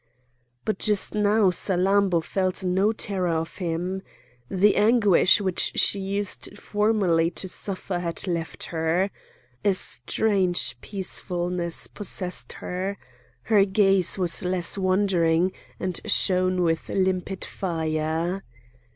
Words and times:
But 0.65 0.79
just 0.79 1.13
now 1.13 1.51
Salammbô 1.51 2.23
felt 2.23 2.63
no 2.63 2.91
terror 2.91 3.27
of 3.35 3.57
him. 3.59 4.01
The 4.49 4.75
anguish 4.75 5.39
which 5.39 5.73
she 5.75 5.99
used 5.99 6.57
formerly 6.57 7.29
to 7.29 7.47
suffer 7.47 7.99
had 7.99 8.25
left 8.25 8.63
her. 8.73 9.11
A 9.63 9.75
strange 9.75 10.81
peacefulness 10.81 11.85
possessed 11.85 12.53
her. 12.53 12.97
Her 13.43 13.63
gaze 13.63 14.17
was 14.17 14.43
less 14.43 14.75
wandering, 14.75 15.51
and 15.79 16.01
shone 16.07 16.63
with 16.63 16.89
limpid 16.89 17.45
fire. 17.45 18.41